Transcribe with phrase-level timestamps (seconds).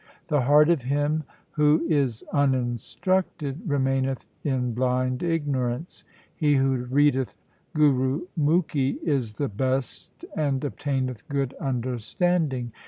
[0.29, 6.03] The heart of him who is uninstructed remaineth in blind ignorance.
[6.35, 7.37] He who readeth
[7.75, 12.71] Gurumukhi is the best and obtaineth good understanding.